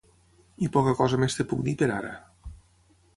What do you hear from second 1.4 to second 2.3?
et puc dir per ara.